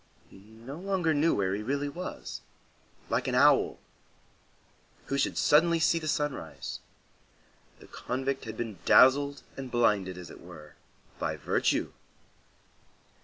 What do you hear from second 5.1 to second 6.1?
should suddenly see the